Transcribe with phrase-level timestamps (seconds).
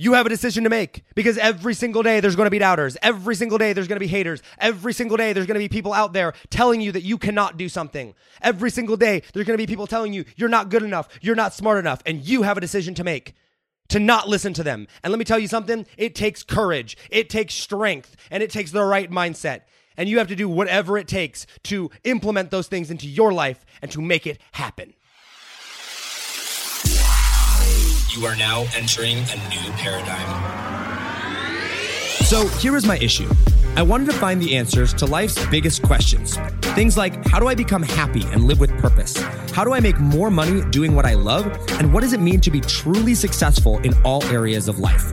[0.00, 2.96] You have a decision to make because every single day there's going to be doubters.
[3.02, 4.42] Every single day there's going to be haters.
[4.56, 7.58] Every single day there's going to be people out there telling you that you cannot
[7.58, 8.14] do something.
[8.40, 11.36] Every single day there's going to be people telling you you're not good enough, you're
[11.36, 13.34] not smart enough, and you have a decision to make
[13.90, 14.88] to not listen to them.
[15.04, 18.70] And let me tell you something it takes courage, it takes strength, and it takes
[18.70, 19.64] the right mindset.
[19.98, 23.66] And you have to do whatever it takes to implement those things into your life
[23.82, 24.94] and to make it happen.
[28.10, 30.26] You are now entering a new paradigm.
[32.24, 33.30] So here is my issue.
[33.76, 36.36] I wanted to find the answers to life's biggest questions.
[36.74, 39.16] Things like how do I become happy and live with purpose?
[39.52, 41.46] How do I make more money doing what I love?
[41.78, 45.12] And what does it mean to be truly successful in all areas of life?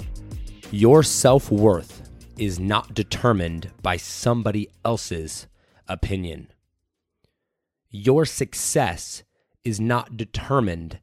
[0.71, 5.47] your self worth is not determined by somebody else's
[5.87, 6.47] opinion.
[7.89, 9.23] Your success
[9.65, 10.99] is not determined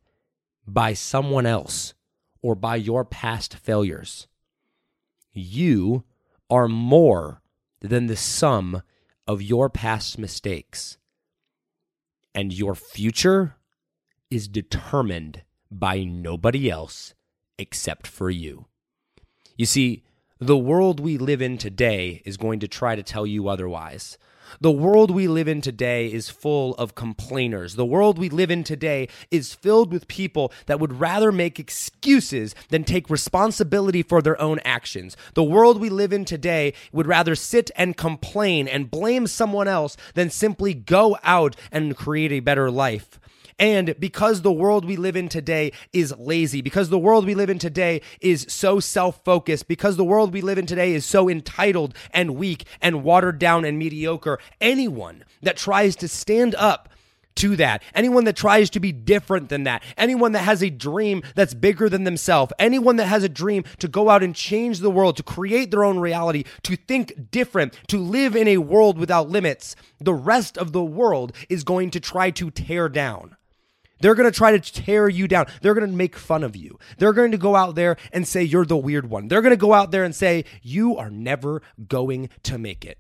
[0.67, 1.93] by someone else
[2.41, 4.27] or by your past failures.
[5.33, 6.05] You
[6.49, 7.43] are more
[7.81, 8.83] than the sum
[9.27, 10.97] of your past mistakes.
[12.35, 13.57] And your future
[14.31, 17.15] is determined by nobody else
[17.59, 18.65] except for you.
[19.59, 20.05] You see,
[20.39, 24.17] the world we live in today is going to try to tell you otherwise.
[24.61, 27.75] The world we live in today is full of complainers.
[27.75, 32.55] The world we live in today is filled with people that would rather make excuses
[32.69, 35.17] than take responsibility for their own actions.
[35.35, 39.97] The world we live in today would rather sit and complain and blame someone else
[40.15, 43.19] than simply go out and create a better life.
[43.59, 47.51] And because the world we live in today is lazy, because the world we live
[47.51, 51.29] in today is so self focused, because the world we live in today is so
[51.29, 56.89] entitled and weak and watered down and mediocre, anyone that tries to stand up
[57.39, 57.83] to that.
[57.95, 59.83] Anyone that tries to be different than that.
[59.97, 62.53] Anyone that has a dream that's bigger than themselves.
[62.59, 65.85] Anyone that has a dream to go out and change the world, to create their
[65.85, 69.77] own reality, to think different, to live in a world without limits.
[70.01, 73.37] The rest of the world is going to try to tear down.
[74.01, 75.47] They're going to try to tear you down.
[75.63, 76.79] They're going to make fun of you.
[76.99, 79.29] They're going to go out there and say you're the weird one.
[79.29, 82.99] They're going to go out there and say you are never going to make it.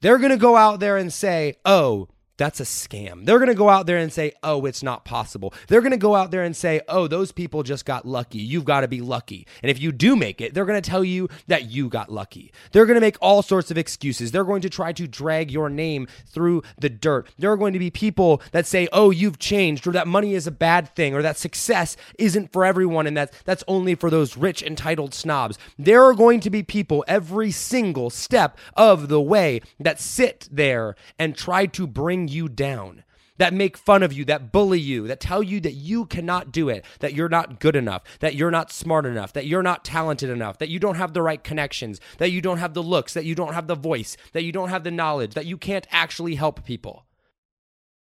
[0.00, 3.26] They're going to go out there and say, oh, that's a scam.
[3.26, 5.54] They're going to go out there and say, oh, it's not possible.
[5.68, 8.38] They're going to go out there and say, oh, those people just got lucky.
[8.38, 9.46] You've got to be lucky.
[9.62, 12.52] And if you do make it, they're going to tell you that you got lucky.
[12.72, 14.32] They're going to make all sorts of excuses.
[14.32, 17.28] They're going to try to drag your name through the dirt.
[17.38, 20.46] There are going to be people that say, oh, you've changed, or that money is
[20.46, 24.36] a bad thing, or that success isn't for everyone, and that that's only for those
[24.36, 25.58] rich, entitled snobs.
[25.78, 30.96] There are going to be people every single step of the way that sit there
[31.18, 31.86] and try to
[32.24, 33.04] bring you down,
[33.36, 36.68] that make fun of you, that bully you, that tell you that you cannot do
[36.68, 40.30] it, that you're not good enough, that you're not smart enough, that you're not talented
[40.30, 43.24] enough, that you don't have the right connections, that you don't have the looks, that
[43.24, 46.36] you don't have the voice, that you don't have the knowledge, that you can't actually
[46.36, 47.04] help people.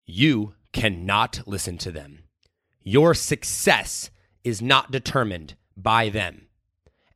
[0.05, 2.19] You cannot listen to them.
[2.83, 4.11] Your success
[4.43, 6.47] is not determined by them,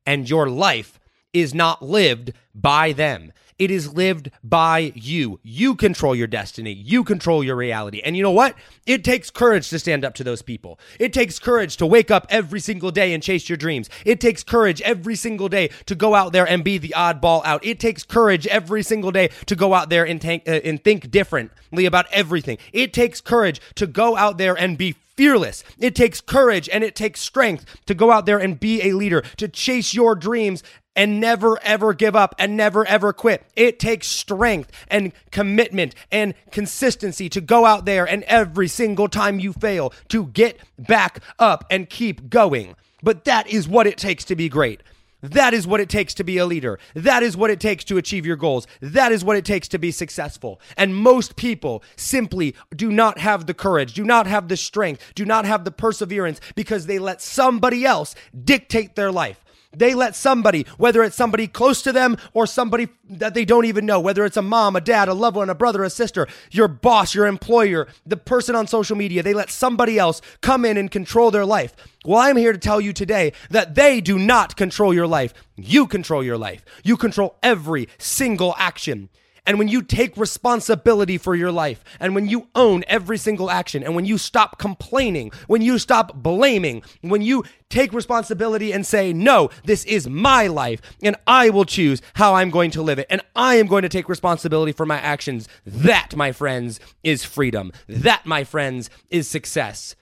[0.06, 0.97] and your life
[1.32, 3.32] is not lived by them.
[3.58, 5.40] It is lived by you.
[5.42, 6.72] You control your destiny.
[6.72, 8.00] You control your reality.
[8.04, 8.54] And you know what?
[8.86, 10.78] It takes courage to stand up to those people.
[11.00, 13.90] It takes courage to wake up every single day and chase your dreams.
[14.04, 17.64] It takes courage every single day to go out there and be the oddball out.
[17.64, 21.10] It takes courage every single day to go out there and, tank, uh, and think
[21.10, 22.58] differently about everything.
[22.72, 25.64] It takes courage to go out there and be fearless.
[25.80, 29.22] It takes courage and it takes strength to go out there and be a leader,
[29.38, 30.62] to chase your dreams
[30.98, 33.44] and never ever give up and never ever quit.
[33.54, 39.38] It takes strength and commitment and consistency to go out there and every single time
[39.38, 42.74] you fail to get back up and keep going.
[43.00, 44.82] But that is what it takes to be great.
[45.22, 46.80] That is what it takes to be a leader.
[46.94, 48.66] That is what it takes to achieve your goals.
[48.80, 50.60] That is what it takes to be successful.
[50.76, 55.24] And most people simply do not have the courage, do not have the strength, do
[55.24, 59.44] not have the perseverance because they let somebody else dictate their life.
[59.76, 63.84] They let somebody, whether it's somebody close to them or somebody that they don't even
[63.84, 66.68] know, whether it's a mom, a dad, a loved one, a brother, a sister, your
[66.68, 70.90] boss, your employer, the person on social media, they let somebody else come in and
[70.90, 71.76] control their life.
[72.06, 75.34] Well, I'm here to tell you today that they do not control your life.
[75.56, 76.64] You control your life.
[76.82, 79.10] You control every single action.
[79.48, 83.82] And when you take responsibility for your life, and when you own every single action,
[83.82, 89.10] and when you stop complaining, when you stop blaming, when you take responsibility and say,
[89.14, 93.06] No, this is my life, and I will choose how I'm going to live it,
[93.08, 97.72] and I am going to take responsibility for my actions, that, my friends, is freedom.
[97.88, 99.96] That, my friends, is success.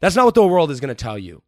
[0.00, 1.44] That's not what the world is going to tell you.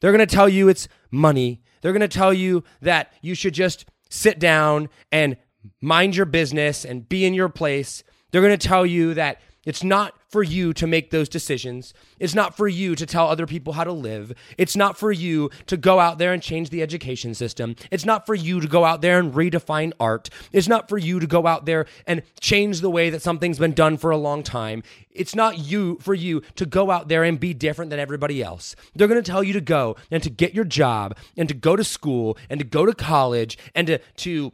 [0.00, 1.60] They're going to tell you it's money.
[1.82, 5.36] They're going to tell you that you should just sit down and
[5.80, 8.04] mind your business and be in your place.
[8.30, 11.94] They're going to tell you that it's not for you to make those decisions.
[12.18, 14.32] It's not for you to tell other people how to live.
[14.58, 17.76] It's not for you to go out there and change the education system.
[17.90, 20.28] It's not for you to go out there and redefine art.
[20.52, 23.72] It's not for you to go out there and change the way that something's been
[23.72, 24.82] done for a long time.
[25.10, 28.74] It's not you for you to go out there and be different than everybody else.
[28.94, 31.76] They're going to tell you to go and to get your job and to go
[31.76, 34.52] to school and to go to college and to to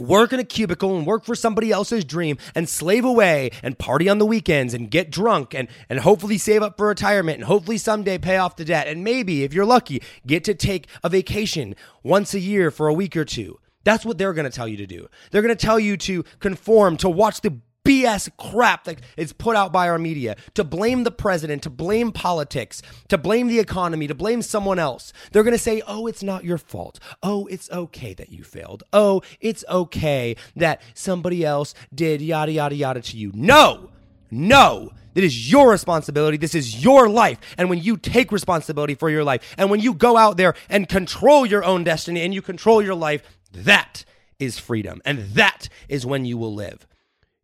[0.00, 4.08] work in a cubicle and work for somebody else's dream and slave away and party
[4.08, 7.78] on the weekends and get drunk and, and hopefully save up for retirement and hopefully
[7.78, 8.88] someday pay off the debt.
[8.88, 12.94] And maybe, if you're lucky, get to take a vacation once a year for a
[12.94, 13.58] week or two.
[13.84, 15.08] That's what they're going to tell you to do.
[15.30, 19.56] They're going to tell you to conform, to watch the BS crap that is put
[19.56, 24.06] out by our media, to blame the president, to blame politics, to blame the economy,
[24.06, 25.12] to blame someone else.
[25.32, 27.00] They're going to say, oh, it's not your fault.
[27.22, 28.84] Oh, it's okay that you failed.
[28.92, 33.32] Oh, it's okay that somebody else did yada, yada, yada to you.
[33.34, 33.90] No,
[34.30, 34.90] no.
[35.14, 36.38] It is your responsibility.
[36.38, 37.38] This is your life.
[37.58, 40.88] And when you take responsibility for your life, and when you go out there and
[40.88, 44.04] control your own destiny and you control your life, that
[44.38, 45.02] is freedom.
[45.04, 46.86] And that is when you will live.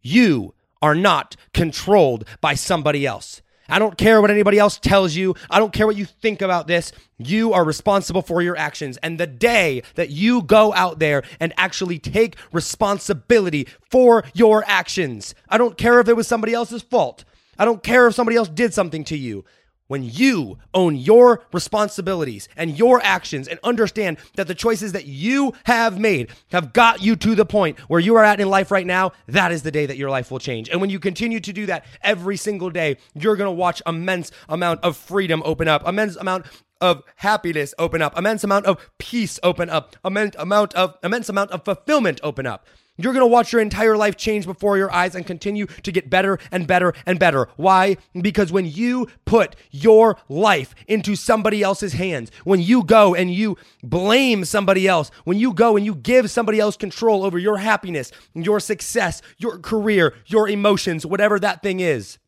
[0.08, 3.42] You are not controlled by somebody else.
[3.68, 5.34] I don't care what anybody else tells you.
[5.50, 6.92] I don't care what you think about this.
[7.18, 8.96] You are responsible for your actions.
[9.02, 15.34] And the day that you go out there and actually take responsibility for your actions,
[15.50, 17.26] I don't care if it was somebody else's fault.
[17.58, 19.44] I don't care if somebody else did something to you
[19.88, 25.52] when you own your responsibilities and your actions and understand that the choices that you
[25.64, 28.86] have made have got you to the point where you are at in life right
[28.86, 30.68] now, that is the day that your life will change.
[30.68, 34.30] And when you continue to do that every single day, you're going to watch immense
[34.48, 36.46] amount of freedom open up, immense amount
[36.80, 41.50] of happiness open up, immense amount of peace open up, immense amount of immense amount
[41.50, 42.66] of fulfillment open up.
[43.00, 46.10] You're going to watch your entire life change before your eyes and continue to get
[46.10, 47.48] better and better and better.
[47.56, 47.96] Why?
[48.20, 53.56] Because when you put your life into somebody else's hands, when you go and you
[53.84, 58.10] blame somebody else, when you go and you give somebody else control over your happiness,
[58.34, 62.18] your success, your career, your emotions, whatever that thing is,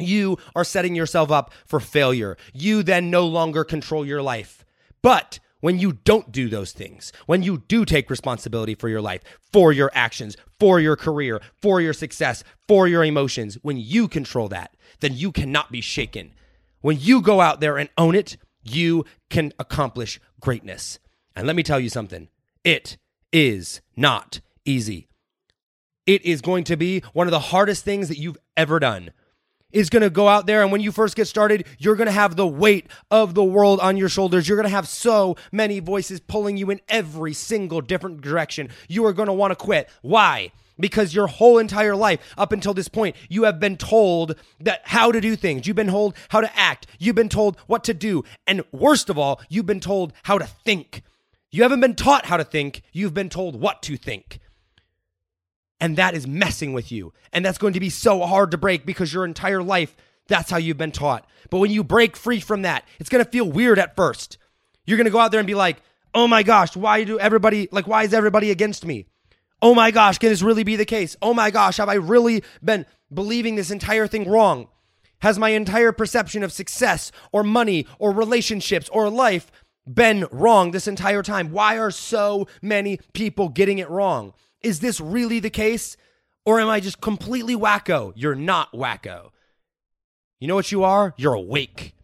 [0.00, 2.36] you are setting yourself up for failure.
[2.52, 4.64] You then no longer control your life.
[5.02, 9.22] But when you don't do those things, when you do take responsibility for your life,
[9.52, 14.48] for your actions, for your career, for your success, for your emotions, when you control
[14.48, 16.32] that, then you cannot be shaken.
[16.80, 20.98] When you go out there and own it, you can accomplish greatness.
[21.36, 22.28] And let me tell you something
[22.64, 22.96] it
[23.32, 25.08] is not easy.
[26.06, 29.12] It is going to be one of the hardest things that you've ever done
[29.72, 30.62] is going to go out there.
[30.62, 33.80] And when you first get started, you're going to have the weight of the world
[33.80, 34.48] on your shoulders.
[34.48, 38.68] You're going to have so many voices pulling you in every single different direction.
[38.88, 39.88] You are going to want to quit.
[40.02, 40.52] Why?
[40.78, 45.12] Because your whole entire life, up until this point, you have been told that how
[45.12, 45.66] to do things.
[45.66, 46.86] You've been told how to act.
[46.98, 48.24] You've been told what to do.
[48.46, 51.02] And worst of all, you've been told how to think.
[51.50, 52.82] You haven't been taught how to think.
[52.92, 54.38] You've been told what to think.
[55.80, 57.12] And that is messing with you.
[57.32, 59.96] And that's going to be so hard to break because your entire life,
[60.28, 61.26] that's how you've been taught.
[61.48, 64.36] But when you break free from that, it's going to feel weird at first.
[64.84, 65.82] You're going to go out there and be like,
[66.14, 69.06] oh my gosh, why do everybody, like, why is everybody against me?
[69.62, 71.16] Oh my gosh, can this really be the case?
[71.20, 74.68] Oh my gosh, have I really been believing this entire thing wrong?
[75.20, 79.52] Has my entire perception of success or money or relationships or life
[79.86, 81.52] been wrong this entire time?
[81.52, 84.32] Why are so many people getting it wrong?
[84.62, 85.96] Is this really the case?
[86.44, 88.12] Or am I just completely wacko?
[88.16, 89.30] You're not wacko.
[90.38, 91.14] You know what you are?
[91.16, 91.94] You're awake.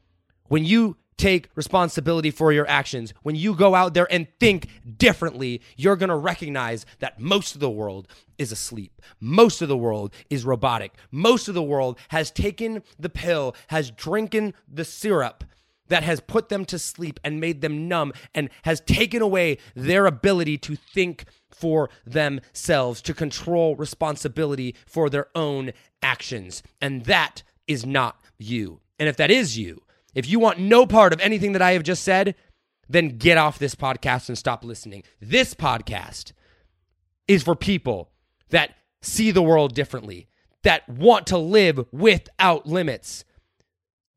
[0.49, 5.63] When you take responsibility for your actions, when you go out there and think differently,
[5.77, 9.01] you're going to recognize that most of the world is asleep.
[9.19, 10.93] Most of the world is robotic.
[11.11, 15.45] Most of the world has taken the pill, has drinking the syrup
[15.89, 20.07] that has put them to sleep and made them numb and has taken away their
[20.07, 26.63] ability to think for themselves, to control responsibility for their own actions.
[26.81, 28.81] And that is not you.
[28.99, 29.83] And if that is you,
[30.15, 32.35] if you want no part of anything that I have just said,
[32.89, 35.03] then get off this podcast and stop listening.
[35.21, 36.33] This podcast
[37.27, 38.11] is for people
[38.51, 40.29] that see the world differently,
[40.63, 43.25] that want to live without limits,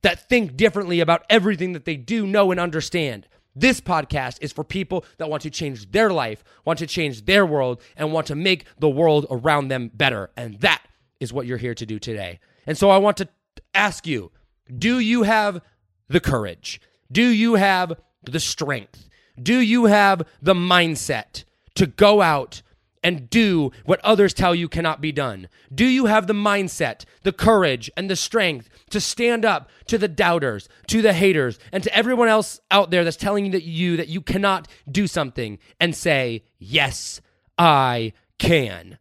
[0.01, 3.27] that think differently about everything that they do, know, and understand.
[3.56, 7.46] This podcast is for people that want to change their life, want to change their
[7.46, 10.29] world, and want to make the world around them better.
[10.38, 10.82] And that
[11.20, 12.39] is what you're here to do today.
[12.65, 13.27] And so I want to
[13.74, 14.32] ask you
[14.77, 15.62] do you have
[16.08, 16.79] the courage?
[17.12, 19.10] Do you have the strength?
[19.41, 21.44] Do you have the mindset
[21.75, 22.62] to go out
[23.03, 25.48] and do what others tell you cannot be done?
[25.74, 30.08] Do you have the mindset, the courage, and the strength to stand up to the
[30.08, 33.98] doubters, to the haters, and to everyone else out there that's telling you that you
[33.98, 37.22] that you cannot do something and say, "Yes,
[37.58, 38.98] I can."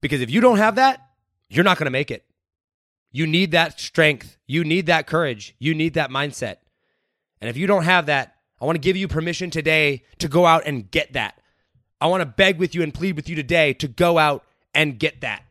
[0.00, 1.00] Because if you don't have that,
[1.48, 2.24] you're not going to make it.
[3.12, 6.56] You need that strength, you need that courage, you need that mindset.
[7.40, 10.46] And if you don't have that, I want to give you permission today to go
[10.46, 11.40] out and get that.
[12.00, 14.98] I want to beg with you and plead with you today to go out and
[14.98, 15.42] get that.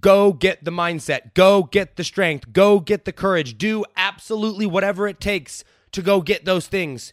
[0.00, 1.34] Go get the mindset.
[1.34, 2.52] Go get the strength.
[2.52, 3.56] Go get the courage.
[3.56, 7.12] Do absolutely whatever it takes to go get those things.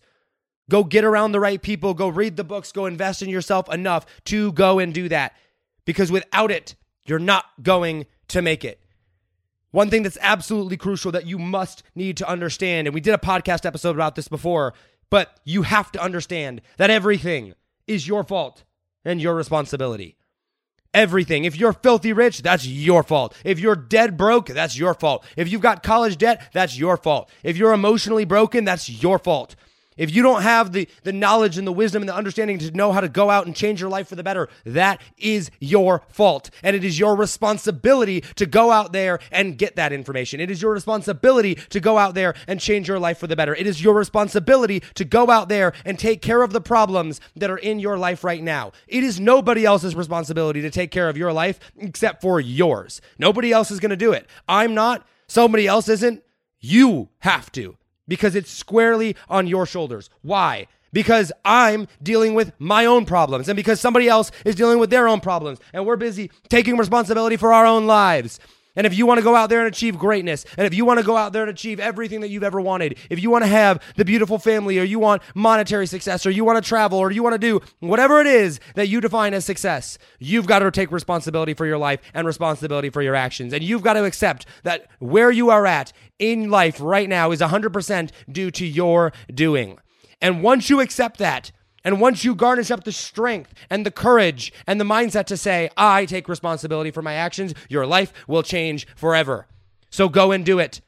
[0.69, 1.93] Go get around the right people.
[1.93, 2.71] Go read the books.
[2.71, 5.35] Go invest in yourself enough to go and do that.
[5.85, 8.81] Because without it, you're not going to make it.
[9.71, 13.17] One thing that's absolutely crucial that you must need to understand, and we did a
[13.19, 14.73] podcast episode about this before,
[15.09, 17.53] but you have to understand that everything
[17.87, 18.63] is your fault
[19.03, 20.17] and your responsibility.
[20.93, 21.43] Everything.
[21.43, 23.35] If you're filthy rich, that's your fault.
[23.43, 25.25] If you're dead broke, that's your fault.
[25.35, 27.29] If you've got college debt, that's your fault.
[27.43, 29.55] If you're emotionally broken, that's your fault.
[29.97, 32.91] If you don't have the, the knowledge and the wisdom and the understanding to know
[32.91, 36.49] how to go out and change your life for the better, that is your fault.
[36.63, 40.39] And it is your responsibility to go out there and get that information.
[40.39, 43.55] It is your responsibility to go out there and change your life for the better.
[43.55, 47.49] It is your responsibility to go out there and take care of the problems that
[47.49, 48.73] are in your life right now.
[48.87, 53.01] It is nobody else's responsibility to take care of your life except for yours.
[53.17, 54.27] Nobody else is going to do it.
[54.47, 55.07] I'm not.
[55.27, 56.23] Somebody else isn't.
[56.59, 60.09] You have to because it's squarely on your shoulders.
[60.21, 60.67] Why?
[60.93, 65.07] Because I'm dealing with my own problems and because somebody else is dealing with their
[65.07, 68.39] own problems and we're busy taking responsibility for our own lives.
[68.75, 70.99] And if you want to go out there and achieve greatness, and if you want
[70.99, 73.49] to go out there and achieve everything that you've ever wanted, if you want to
[73.49, 77.11] have the beautiful family, or you want monetary success, or you want to travel, or
[77.11, 80.71] you want to do whatever it is that you define as success, you've got to
[80.71, 83.53] take responsibility for your life and responsibility for your actions.
[83.53, 87.41] And you've got to accept that where you are at in life right now is
[87.41, 89.77] 100% due to your doing.
[90.21, 91.51] And once you accept that,
[91.85, 95.69] and once you garnish up the strength and the courage and the mindset to say,
[95.77, 99.47] I take responsibility for my actions, your life will change forever.
[99.91, 100.81] So go and do it.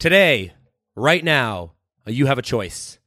[0.00, 0.52] Today,
[0.96, 1.74] right now,
[2.06, 2.98] you have a choice.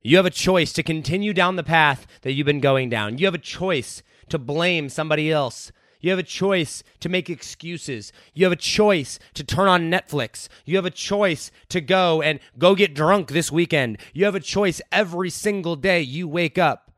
[0.00, 3.18] You have a choice to continue down the path that you've been going down.
[3.18, 5.72] You have a choice to blame somebody else.
[6.00, 8.12] You have a choice to make excuses.
[8.32, 10.48] You have a choice to turn on Netflix.
[10.64, 13.98] You have a choice to go and go get drunk this weekend.
[14.12, 16.92] You have a choice every single day you wake up.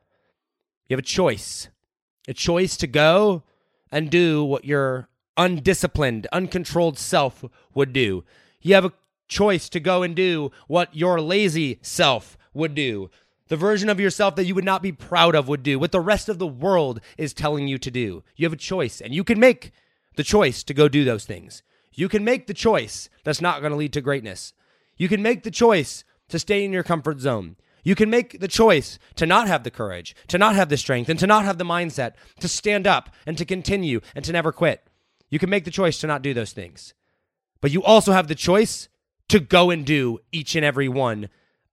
[0.88, 1.69] You have a choice.
[2.28, 3.42] A choice to go
[3.90, 8.25] and do what your undisciplined, uncontrolled self would do.
[8.61, 8.92] You have a
[9.28, 13.09] choice to go and do what your lazy self would do
[13.50, 16.00] the version of yourself that you would not be proud of would do, what the
[16.00, 18.23] rest of the world is telling you to do.
[18.37, 19.73] You have a choice, and you can make
[20.14, 21.64] the choice to go do those things.
[21.92, 24.54] You can make the choice that's not going to lead to greatness.
[24.97, 27.57] You can make the choice to stay in your comfort zone.
[27.83, 31.09] You can make the choice to not have the courage, to not have the strength,
[31.09, 34.52] and to not have the mindset to stand up and to continue and to never
[34.52, 34.87] quit.
[35.28, 36.95] You can make the choice to not do those things.
[37.61, 38.88] But you also have the choice
[39.28, 41.30] to go and do each and every one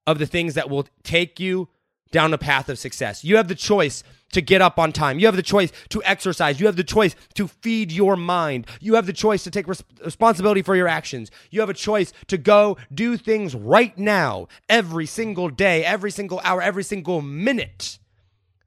[0.07, 1.67] of the things that will take you
[2.11, 3.23] down a path of success.
[3.23, 5.19] You have the choice to get up on time.
[5.19, 6.59] You have the choice to exercise.
[6.59, 8.65] You have the choice to feed your mind.
[8.79, 11.29] You have the choice to take res- responsibility for your actions.
[11.51, 16.41] You have a choice to go do things right now, every single day, every single
[16.43, 17.99] hour, every single minute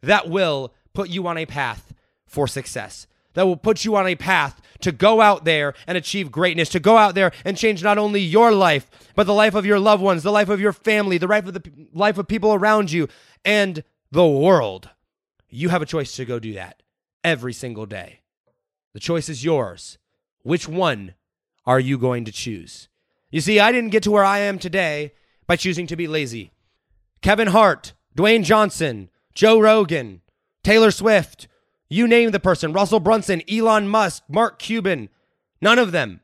[0.03, 1.93] that will put you on a path
[2.27, 6.33] for success that will put you on a path to go out there and achieve
[6.33, 9.67] greatness, to go out there and change not only your life, but the life of
[9.67, 12.55] your loved ones, the life of your family, the life of the life of people
[12.55, 13.09] around you,
[13.45, 14.91] and the world.
[15.49, 16.83] You have a choice to go do that
[17.23, 18.21] every single day.
[18.93, 19.99] The choice is yours.
[20.43, 21.15] Which one
[21.67, 22.89] are you going to choose?
[23.31, 25.13] You see, I didn't get to where I am today
[25.47, 26.53] by choosing to be lazy.
[27.23, 30.23] Kevin Hart, Dwayne Johnson, Joe Rogan,
[30.65, 31.47] Taylor Swift,
[31.91, 35.09] you name the person, Russell Brunson, Elon Musk, Mark Cuban,
[35.61, 36.21] none of them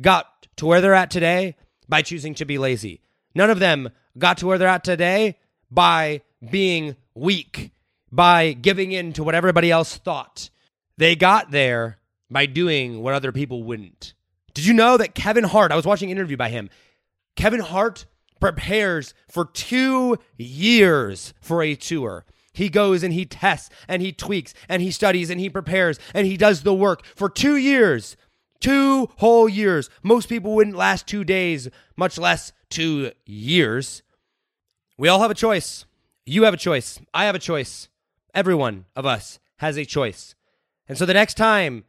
[0.00, 1.56] got to where they're at today
[1.88, 3.00] by choosing to be lazy.
[3.34, 5.38] None of them got to where they're at today
[5.70, 7.72] by being weak,
[8.12, 10.50] by giving in to what everybody else thought.
[10.98, 11.98] They got there
[12.30, 14.12] by doing what other people wouldn't.
[14.52, 16.68] Did you know that Kevin Hart, I was watching an interview by him,
[17.34, 18.04] Kevin Hart
[18.40, 22.24] prepares for two years for a tour.
[22.52, 26.26] He goes and he tests and he tweaks and he studies and he prepares and
[26.26, 28.16] he does the work for two years.
[28.60, 29.88] Two whole years.
[30.02, 34.02] Most people wouldn't last two days, much less two years.
[34.96, 35.84] We all have a choice.
[36.26, 37.00] You have a choice.
[37.14, 37.88] I have a choice.
[38.34, 40.34] Everyone of us has a choice.
[40.88, 41.84] And so the next time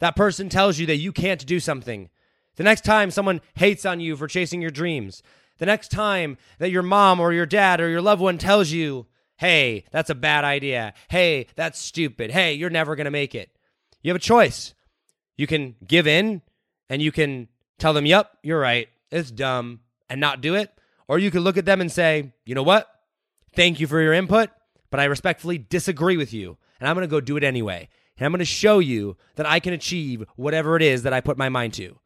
[0.00, 2.10] that person tells you that you can't do something,
[2.56, 5.22] the next time someone hates on you for chasing your dreams,
[5.58, 9.06] the next time that your mom or your dad or your loved one tells you,
[9.38, 10.92] hey, that's a bad idea.
[11.08, 12.30] Hey, that's stupid.
[12.30, 13.50] Hey, you're never going to make it.
[14.02, 14.74] You have a choice.
[15.36, 16.42] You can give in
[16.90, 18.88] and you can tell them, yep, you're right.
[19.10, 19.80] It's dumb
[20.10, 20.70] and not do it.
[21.06, 22.88] Or you can look at them and say, you know what?
[23.54, 24.50] Thank you for your input,
[24.90, 26.58] but I respectfully disagree with you.
[26.80, 27.88] And I'm going to go do it anyway.
[28.18, 31.20] And I'm going to show you that I can achieve whatever it is that I
[31.20, 31.98] put my mind to.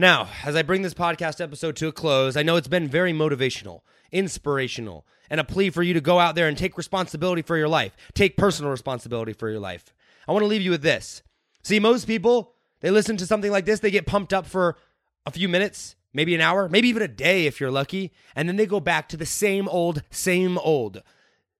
[0.00, 3.12] Now, as I bring this podcast episode to a close, I know it's been very
[3.12, 7.58] motivational, inspirational, and a plea for you to go out there and take responsibility for
[7.58, 9.92] your life, take personal responsibility for your life.
[10.26, 11.22] I want to leave you with this.
[11.62, 14.78] See, most people, they listen to something like this, they get pumped up for
[15.26, 18.56] a few minutes, maybe an hour, maybe even a day if you're lucky, and then
[18.56, 21.02] they go back to the same old, same old.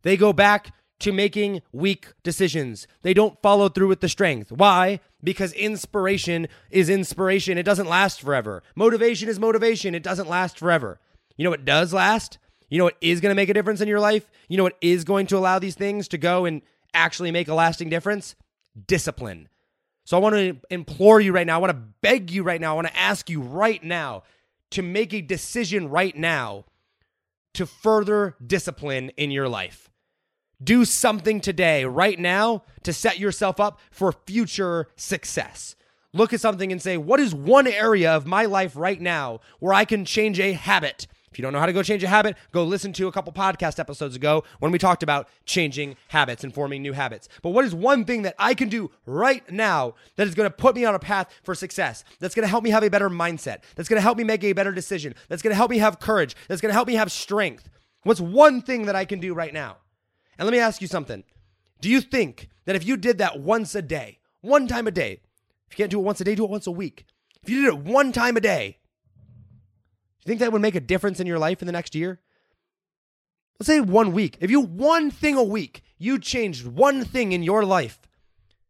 [0.01, 2.87] They go back to making weak decisions.
[3.03, 4.53] They don't follow through with the strength.
[4.53, 5.01] Why?
[5.23, 7.59] Because inspiration is inspiration.
[7.59, 8.63] It doesn't last forever.
[8.75, 9.95] Motivation is motivation.
[9.95, 11.01] It doesn't last forever.
[11.37, 12.39] You know what does last?
[12.69, 14.31] You know what is going to make a difference in your life?
[14.49, 16.63] You know what is going to allow these things to go and
[16.95, 18.35] actually make a lasting difference?
[18.87, 19.49] Discipline.
[20.05, 21.57] So I want to implore you right now.
[21.57, 22.73] I want to beg you right now.
[22.73, 24.23] I want to ask you right now
[24.71, 26.65] to make a decision right now
[27.55, 29.90] to further discipline in your life.
[30.63, 35.75] Do something today, right now, to set yourself up for future success.
[36.13, 39.73] Look at something and say, what is one area of my life right now where
[39.73, 41.07] I can change a habit?
[41.31, 43.33] If you don't know how to go change a habit, go listen to a couple
[43.33, 47.29] podcast episodes ago when we talked about changing habits and forming new habits.
[47.41, 50.55] But what is one thing that I can do right now that is going to
[50.55, 52.03] put me on a path for success?
[52.19, 53.59] That's going to help me have a better mindset.
[53.77, 55.15] That's going to help me make a better decision.
[55.29, 56.35] That's going to help me have courage.
[56.49, 57.71] That's going to help me have strength.
[58.03, 59.77] What's one thing that I can do right now?
[60.41, 61.23] And let me ask you something.
[61.83, 65.21] Do you think that if you did that once a day, one time a day,
[65.67, 67.05] if you can't do it once a day, do it once a week.
[67.43, 68.79] If you did it one time a day,
[69.21, 72.21] do you think that would make a difference in your life in the next year?
[73.59, 74.39] Let's say one week.
[74.41, 78.01] If you one thing a week, you changed one thing in your life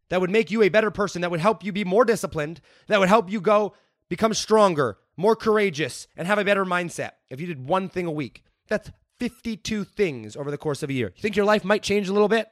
[0.09, 2.99] that would make you a better person, that would help you be more disciplined, that
[2.99, 3.75] would help you go
[4.09, 7.13] become stronger, more courageous, and have a better mindset.
[7.31, 10.95] If you did one thing a week, that's 52 things over the course of a
[10.95, 11.13] year.
[11.15, 12.49] You think your life might change a little bit?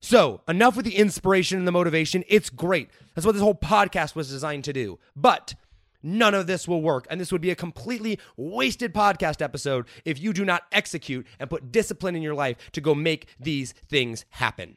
[0.00, 2.22] So, enough with the inspiration and the motivation.
[2.28, 2.88] It's great.
[3.14, 5.00] That's what this whole podcast was designed to do.
[5.16, 5.56] But
[6.04, 7.08] none of this will work.
[7.10, 11.50] And this would be a completely wasted podcast episode if you do not execute and
[11.50, 14.76] put discipline in your life to go make these things happen.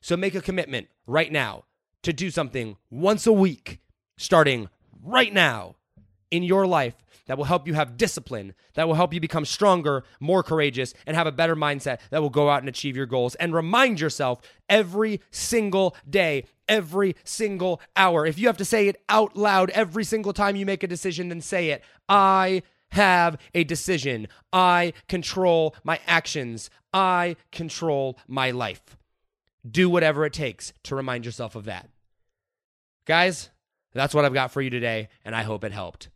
[0.00, 1.64] So, make a commitment right now
[2.02, 3.78] to do something once a week,
[4.16, 4.68] starting
[5.00, 5.76] right now
[6.32, 6.94] in your life
[7.26, 11.16] that will help you have discipline, that will help you become stronger, more courageous, and
[11.16, 13.34] have a better mindset that will go out and achieve your goals.
[13.36, 18.26] And remind yourself every single day, every single hour.
[18.26, 21.28] If you have to say it out loud every single time you make a decision,
[21.28, 21.82] then say it.
[22.08, 24.28] I have a decision.
[24.52, 26.70] I control my actions.
[26.92, 28.96] I control my life.
[29.68, 31.88] Do whatever it takes to remind yourself of that.
[33.04, 33.50] Guys,
[33.92, 36.08] that's what I've got for you today, and I hope it helped.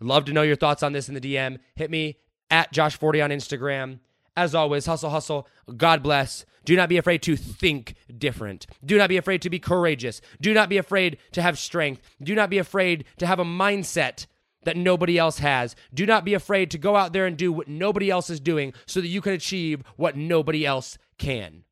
[0.00, 1.58] I'd love to know your thoughts on this in the DM.
[1.74, 2.18] Hit me
[2.50, 4.00] at Josh Forti on Instagram.
[4.36, 5.48] As always, hustle, hustle.
[5.76, 6.44] God bless.
[6.66, 8.66] Do not be afraid to think different.
[8.84, 10.20] Do not be afraid to be courageous.
[10.40, 12.02] Do not be afraid to have strength.
[12.22, 14.26] Do not be afraid to have a mindset
[14.64, 15.76] that nobody else has.
[15.94, 18.74] Do not be afraid to go out there and do what nobody else is doing
[18.84, 21.62] so that you can achieve what nobody else can.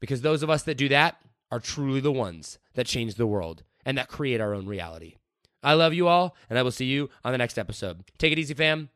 [0.00, 3.62] Because those of us that do that are truly the ones that change the world
[3.84, 5.16] and that create our own reality.
[5.62, 8.04] I love you all, and I will see you on the next episode.
[8.18, 8.88] Take it easy, fam.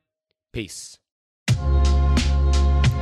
[0.53, 0.99] Peace.